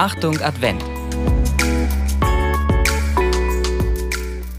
[0.00, 0.80] Achtung Advent.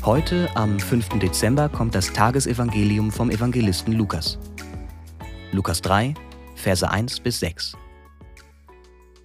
[0.03, 1.17] Heute, am 5.
[1.19, 4.37] Dezember, kommt das Tagesevangelium vom Evangelisten Lukas.
[5.53, 6.13] Lukas 3,
[6.55, 7.77] Verse 1 bis 6.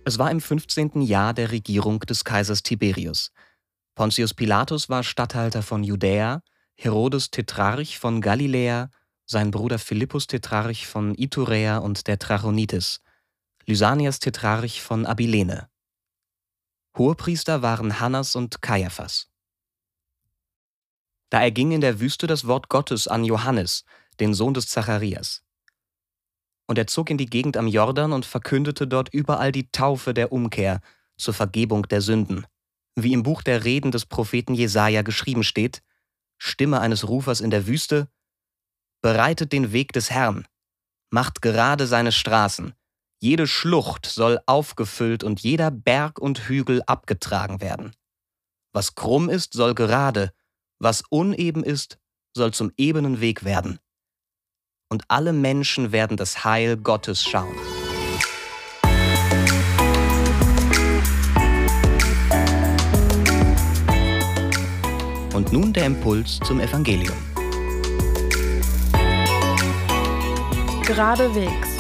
[0.05, 1.03] Es war im 15.
[1.03, 3.33] Jahr der Regierung des Kaisers Tiberius.
[3.97, 6.43] Pontius Pilatus war Statthalter von Judäa,
[6.77, 8.89] Herodes Tetrarch von Galiläa,
[9.27, 13.01] sein Bruder Philippus Tetrarch von Iturea und der Trachonitis,
[13.67, 15.74] Lysanias Tetrarch von Abilene.
[16.97, 19.29] Hohepriester waren Hannas und Kaiaphas.
[21.31, 23.85] Da erging in der Wüste das Wort Gottes an Johannes,
[24.21, 25.43] den Sohn des Zacharias.
[26.67, 30.31] Und er zog in die Gegend am Jordan und verkündete dort überall die Taufe der
[30.33, 30.81] Umkehr
[31.17, 32.47] zur Vergebung der Sünden,
[32.95, 35.83] wie im Buch der Reden des Propheten Jesaja geschrieben steht:
[36.39, 38.09] Stimme eines Rufers in der Wüste,
[39.03, 40.47] bereitet den Weg des Herrn,
[41.11, 42.75] macht gerade seine Straßen,
[43.25, 47.97] jede Schlucht soll aufgefüllt und jeder Berg und Hügel abgetragen werden.
[48.75, 50.31] Was krumm ist, soll gerade,
[50.79, 51.99] was uneben ist,
[52.37, 53.79] soll zum ebenen Weg werden.
[54.91, 57.57] Und alle Menschen werden das Heil Gottes schauen.
[65.33, 67.17] Und nun der Impuls zum Evangelium.
[70.85, 71.74] Geradewegs.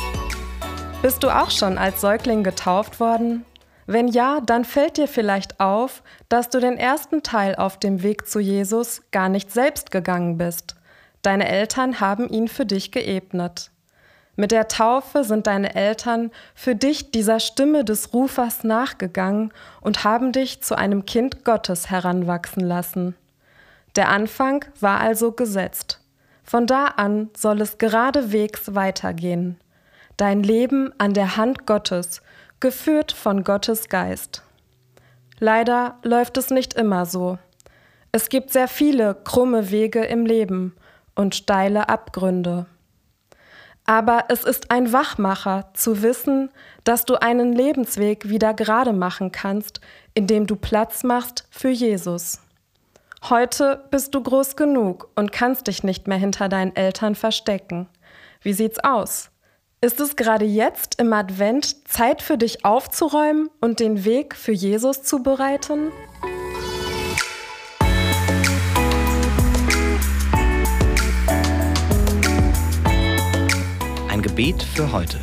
[1.04, 3.44] Bist du auch schon als Säugling getauft worden?
[3.84, 8.26] Wenn ja, dann fällt dir vielleicht auf, dass du den ersten Teil auf dem Weg
[8.26, 10.76] zu Jesus gar nicht selbst gegangen bist.
[11.20, 13.70] Deine Eltern haben ihn für dich geebnet.
[14.36, 20.32] Mit der Taufe sind deine Eltern für dich dieser Stimme des Rufers nachgegangen und haben
[20.32, 23.14] dich zu einem Kind Gottes heranwachsen lassen.
[23.94, 26.00] Der Anfang war also gesetzt.
[26.44, 29.60] Von da an soll es geradewegs weitergehen.
[30.16, 32.22] Dein Leben an der Hand Gottes
[32.60, 34.42] geführt von Gottes Geist.
[35.40, 37.38] Leider läuft es nicht immer so.
[38.12, 40.76] Es gibt sehr viele krumme Wege im Leben
[41.16, 42.66] und steile Abgründe.
[43.86, 46.50] Aber es ist ein Wachmacher zu wissen,
[46.84, 49.80] dass du einen Lebensweg wieder gerade machen kannst,
[50.14, 52.40] indem du Platz machst für Jesus.
[53.28, 57.88] Heute bist du groß genug und kannst dich nicht mehr hinter deinen Eltern verstecken.
[58.42, 59.30] Wie sieht's aus?
[59.84, 65.02] Ist es gerade jetzt im Advent Zeit für dich aufzuräumen und den Weg für Jesus
[65.02, 65.92] zu bereiten?
[74.08, 75.18] Ein Gebet für heute.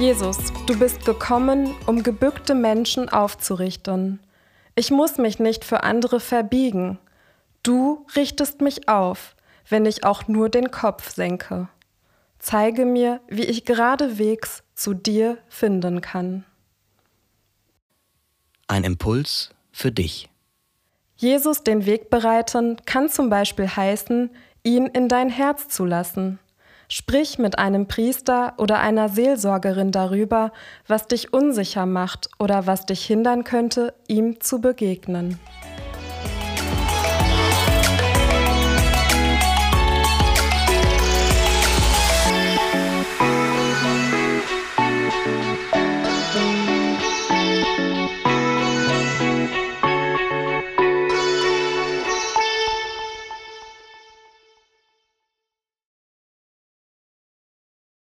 [0.00, 4.18] Jesus, du bist gekommen, um gebückte Menschen aufzurichten.
[4.74, 6.98] Ich muss mich nicht für andere verbiegen.
[7.62, 9.36] Du richtest mich auf
[9.68, 11.68] wenn ich auch nur den Kopf senke.
[12.38, 16.44] Zeige mir, wie ich geradewegs zu dir finden kann.
[18.66, 20.28] Ein Impuls für dich.
[21.16, 24.30] Jesus den Weg bereiten kann zum Beispiel heißen,
[24.62, 26.38] ihn in dein Herz zu lassen.
[26.88, 30.52] Sprich mit einem Priester oder einer Seelsorgerin darüber,
[30.86, 35.38] was dich unsicher macht oder was dich hindern könnte, ihm zu begegnen.